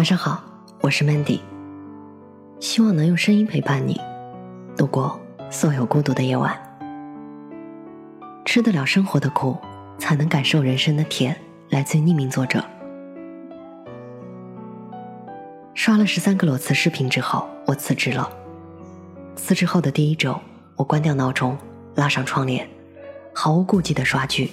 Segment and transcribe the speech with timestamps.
[0.00, 0.42] 晚上好，
[0.80, 1.40] 我是 Mandy，
[2.58, 4.00] 希望能用声音陪伴你
[4.74, 5.20] 度过
[5.50, 6.58] 所有孤独的夜晚。
[8.46, 9.58] 吃得了生活的苦，
[9.98, 11.36] 才能感受人生的甜。
[11.68, 12.64] 来自于匿名作者。
[15.74, 18.26] 刷了十三个裸辞视频之后，我辞职了。
[19.36, 20.40] 辞职后的第一周，
[20.76, 21.58] 我关掉闹钟，
[21.96, 22.66] 拉上窗帘，
[23.34, 24.50] 毫无顾忌的刷剧、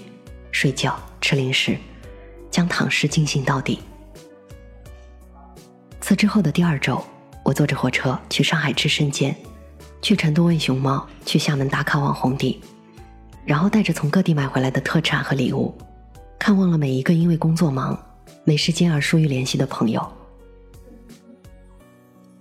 [0.52, 1.78] 睡觉、吃零食，
[2.52, 3.80] 将躺尸进行到底。
[6.08, 7.04] 辞职后的第二周，
[7.44, 9.36] 我坐着火车去上海吃生煎，
[10.02, 12.62] 去成都问熊猫，去厦门打卡网红地，
[13.44, 15.78] 然后带着从各地买回来的特产和礼物，
[16.40, 18.02] 看望了每一个因为工作忙
[18.46, 20.10] 没时间而疏于联系的朋友。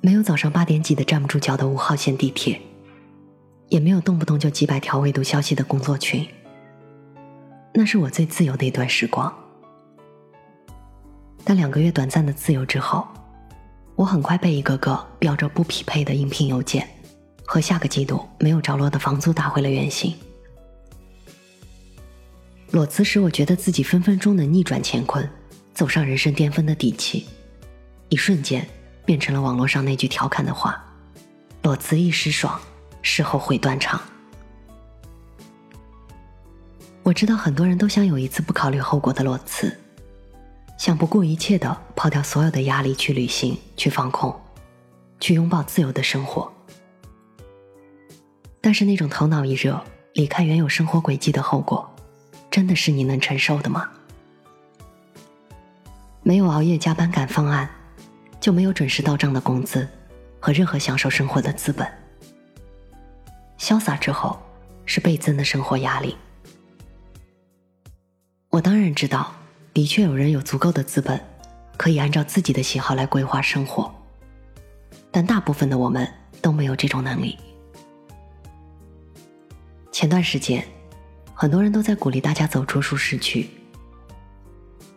[0.01, 2.62] 没有早上八点挤得站不住脚的五号线地铁，
[3.69, 6.24] 也没有动不动就几百条未读消息的工作群。
[7.74, 9.35] 那是我最自由的一段时光。
[11.43, 13.05] 但两个月短暂的自由之后，
[13.97, 16.87] 我很快被一个个标着不匹配的应聘邮件
[17.47, 20.15] 和下个季度没有着落的房租打回了原形。
[22.71, 25.27] 裸辞使，我觉得自己分分钟能逆转乾坤，
[25.73, 27.27] 走上人生巅峰的底气，
[28.11, 28.69] 一瞬间
[29.07, 30.85] 变成了网络上那句调侃的话
[31.63, 32.60] ：“裸辞一时爽，
[33.01, 33.99] 事后悔断肠。”
[37.03, 39.75] 我知道很多人都想有一次不考虑后果的裸辞。
[40.87, 44.32] 想不顾一切的抛掉所有的压力去旅行、去放空、
[45.18, 46.48] 去拥抱自由的生活，
[48.60, 51.92] 但是那种头脑一热离开原有生活轨迹的后果，
[52.52, 53.90] 真的是你能承受的吗？
[56.23, 57.68] 没有熬夜加班赶方案，
[58.38, 59.88] 就没有准时到账的工资
[60.38, 61.84] 和任何享受生活的资本。
[63.59, 64.41] 潇洒之后
[64.84, 66.16] 是倍增的生活压力。
[68.50, 69.35] 我当然知道。
[69.77, 71.22] 的确，有人有足够的资本，
[71.77, 73.94] 可以按照自己的喜好来规划生活，
[75.10, 76.10] 但大部分的我们
[76.41, 77.37] 都没有这种能力。
[79.92, 80.66] 前段时间，
[81.34, 83.50] 很多人都在鼓励大家走出舒适区，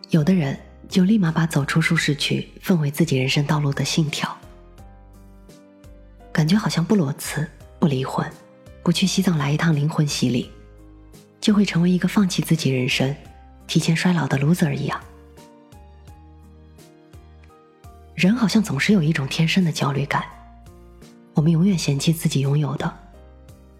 [0.08, 0.58] 有的人
[0.88, 4.34] 就立马把走出舒适区奉为自己人生道路的信条，
[6.32, 7.46] 感觉好像不裸辞、
[7.78, 8.26] 不离婚、
[8.82, 10.50] 不去西藏来一趟灵魂洗礼，
[11.38, 13.14] 就会成为一个放弃自己人生。
[13.70, 15.00] 提前衰老的 loser 一样，
[18.16, 20.24] 人好像总是有一种天生的焦虑感。
[21.34, 22.92] 我们永远嫌弃自己拥有的，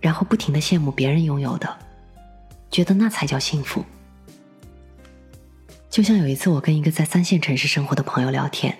[0.00, 1.76] 然后不停的羡慕别人拥有的，
[2.70, 3.84] 觉得那才叫幸福。
[5.90, 8.78] 就像有一次，我跟一个在三线城市生活的朋友聊天，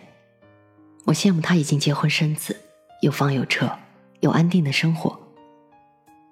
[1.07, 2.57] 我羡慕他已经结婚生子，
[3.03, 3.77] 有房有车，
[4.21, 5.19] 有安定的生活，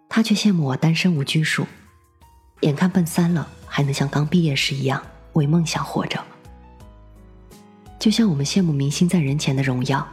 [0.09, 1.67] 他却羡慕我单身无拘束，
[2.61, 3.49] 眼看奔三了。
[3.79, 5.01] 还能像刚毕业时一样
[5.35, 6.21] 为梦想活着，
[7.97, 10.05] 就像我们羡慕明星在人前的荣耀，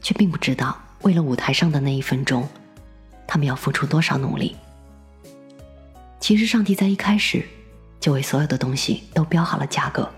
[0.00, 2.48] 却并不知道为了舞台上的那一分钟，
[3.26, 4.56] 他们要付出多少努力。
[6.18, 7.46] 其实，上帝在一开始
[8.00, 10.10] 就为所有的东西都标好了价格。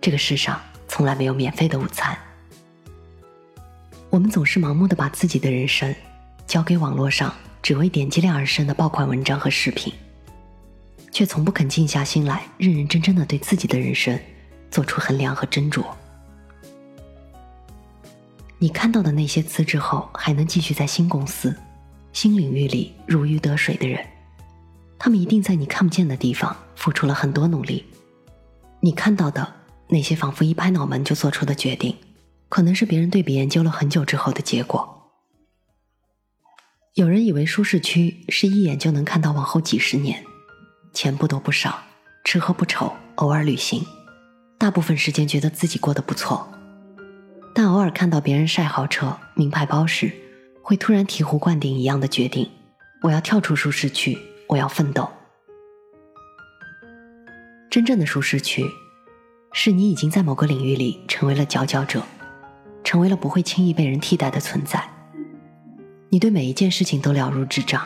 [0.00, 0.58] 这个世上
[0.88, 2.16] 从来没有免费的午餐。
[4.08, 5.94] 我们总是盲目的把自己的人生
[6.46, 9.92] 交给网络上只为点击量而生的爆款文章和视频。
[11.14, 14.18] 却从不肯静下心来，认认真真的对自己的人生
[14.68, 15.84] 做出衡量和斟酌。
[18.58, 21.56] 你看到的那些辞职后还能继续在新公司、
[22.12, 24.04] 新领域里如鱼得水的人，
[24.98, 27.84] 他们一定在你看不见的地方付出了很多努力。
[28.80, 29.54] 你看到的
[29.86, 31.96] 那些仿佛一拍脑门就做出的决定，
[32.48, 35.12] 可能是别人对比研究了很久之后的结果。
[36.94, 40.24] 有人以为舒适区是一眼就能看到往后几十年。
[40.94, 41.76] 钱不多不少，
[42.22, 43.84] 吃喝不愁，偶尔旅行，
[44.56, 46.48] 大部分时间觉得自己过得不错，
[47.52, 50.12] 但偶尔看到别人晒豪车、名牌包时，
[50.62, 52.48] 会突然醍醐灌顶一样的决定：
[53.02, 54.16] 我要跳出舒适区，
[54.46, 55.10] 我要奋斗。
[57.68, 58.64] 真正的舒适区，
[59.52, 62.04] 是你已经在某个领域里成为了佼佼者，
[62.84, 64.88] 成为了不会轻易被人替代的存在。
[66.10, 67.84] 你对每一件事情都了如指掌，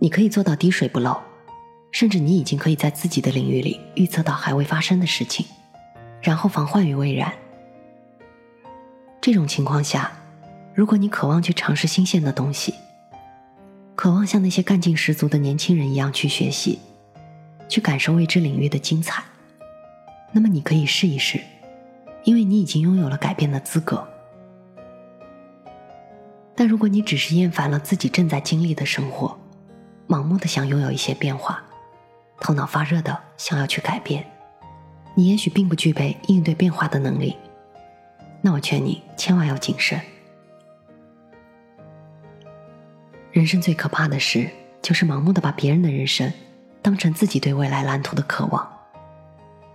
[0.00, 1.20] 你可以做到滴水不漏。
[1.90, 5.46] 甚至你已经可以在自己的领域里预测到还未发生的事情，
[6.20, 7.32] 然后防患于未然。
[9.20, 10.12] 这种情况下，
[10.74, 12.74] 如果你渴望去尝试新鲜的东西，
[13.94, 16.78] 渴望像那些干劲十足的年轻人一样去学习，
[17.68, 19.24] 去感受未知领域的精彩，
[20.32, 21.40] 那么你可以试一试，
[22.24, 24.06] 因为你已经拥有了改变的资格。
[26.54, 29.38] 但如果你只是厌烦了自己正在经历的生活，
[30.06, 31.64] 盲目的想拥有一些变化，
[32.40, 34.24] 头脑发热的想要去改变，
[35.14, 37.36] 你也许并不具备应对变化的能力。
[38.42, 40.00] 那我劝你千万要谨慎。
[43.32, 44.48] 人生最可怕的事，
[44.80, 46.32] 就是盲目的把别人的人生
[46.80, 48.66] 当成自己对未来蓝图的渴望，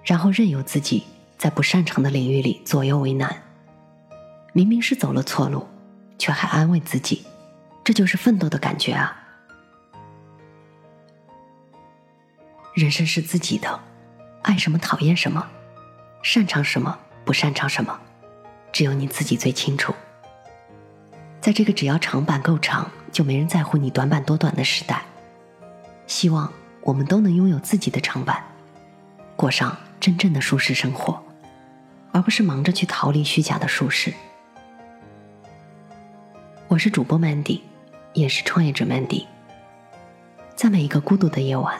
[0.04, 1.04] 然后任由自己
[1.38, 3.36] 在不擅长的领域里左右为难。
[4.54, 5.68] 明明是走了错路，
[6.18, 7.26] 却还安慰自己，
[7.84, 9.21] 这就是奋斗的感觉啊！
[12.82, 13.80] 人生是自己的，
[14.42, 15.48] 爱什么讨厌什么，
[16.24, 18.00] 擅长什么不擅长什么，
[18.72, 19.94] 只有你自己最清楚。
[21.40, 25.04] 在这个只要长板够长，就没人在乎你短板多短的时代，
[26.08, 26.52] 希望
[26.82, 28.44] 我们都能拥有自己的长板，
[29.36, 31.24] 过上真正的舒适生活，
[32.12, 34.12] 而不是忙着去逃离虚假的舒适。
[36.68, 37.62] 我是主播 Mandy，
[38.14, 39.28] 也是创业者 Mandy。
[40.56, 41.80] 在每一个孤独的夜晚，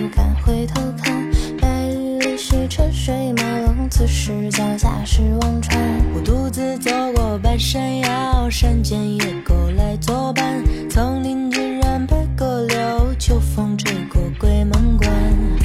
[0.00, 1.30] 不敢回头看。
[1.60, 5.78] 白日里是车水马龙，此时脚下是忘川。
[6.14, 10.64] 我独自走过半山腰，山间野狗来作伴。
[10.88, 15.12] 丛林尽染白鸽柳，秋风吹过鬼门关。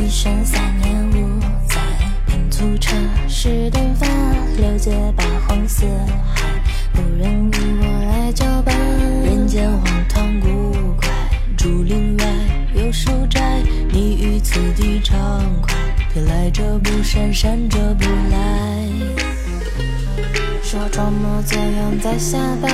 [0.04, 1.40] 一生三年五
[1.70, 1.80] 载，
[2.28, 2.94] 拼促车
[3.30, 4.06] 是灯发，
[4.58, 5.86] 六界八荒四
[6.36, 6.62] 海，
[6.96, 7.95] 无人与我
[17.06, 18.90] 闪闪着，不来。
[20.64, 22.68] 说装模作样在瞎掰，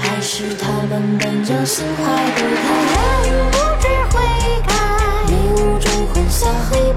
[0.00, 2.02] 还是他们本就心怀
[2.34, 3.28] 不开？
[3.28, 4.16] 人不知悔
[4.66, 4.72] 改，
[5.28, 6.40] 迷雾中混淆
[6.70, 6.87] 黑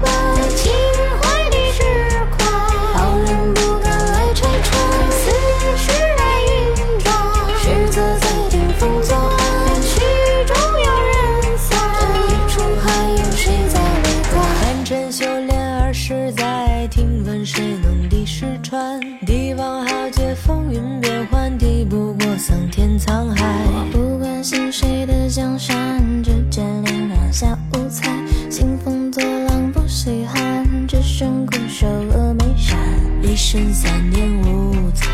[31.22, 32.76] 只剩孤守峨眉山。
[33.22, 35.06] 一生三年五载，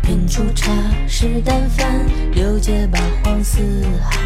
[0.00, 0.70] 品出茶
[1.08, 2.06] 食淡饭。
[2.32, 3.60] 六界八荒四
[4.00, 4.16] 海，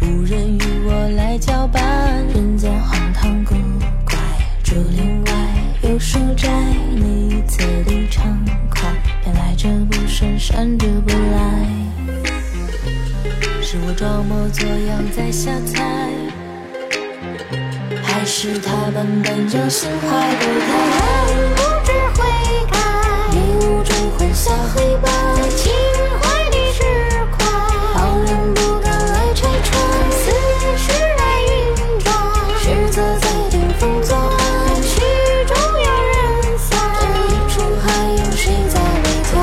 [0.00, 2.26] 无人与我来交伴。
[2.34, 3.54] 人间荒唐古
[4.04, 4.18] 怪，
[4.64, 5.32] 竹林外
[5.82, 6.48] 有书斋。
[6.90, 8.36] 你于此地畅
[8.68, 8.92] 快，
[9.22, 11.64] 偏来者不善，善者不来。
[13.62, 16.10] 是我装模作样在瞎猜，
[18.30, 20.68] 是他们本就心怀不开？
[21.32, 22.20] 人不知悔
[22.70, 22.76] 改，
[23.32, 25.72] 迷雾中混淆黑白，在情
[26.20, 26.78] 怀里释
[27.32, 27.38] 怀。
[27.94, 27.96] 好
[28.26, 29.72] 人不敢来拆穿，
[30.12, 30.20] 似
[30.76, 31.56] 是来运
[32.00, 32.06] 转。
[32.60, 34.38] 实则在顶风作案，
[34.82, 35.00] 曲
[35.46, 36.78] 终有人散。
[37.00, 39.34] 这一出还有谁在围观？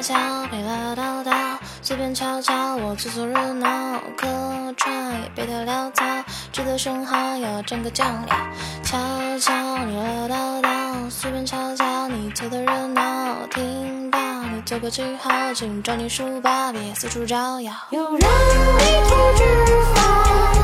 [0.00, 4.28] 悄悄陪唠叨叨，随便瞧瞧我凑凑热闹，客
[4.76, 6.04] 串也别太潦草，
[6.52, 8.36] 值得生蚝要蘸个酱料。
[8.84, 8.98] 悄
[9.38, 17.72] 悄你唠叨叨，随便瞧瞧你凑的热闹，听到你走过记号，请抓紧书包，别四处招摇。
[17.88, 18.20] 有人迷
[19.08, 19.44] 途知
[19.94, 20.61] 返，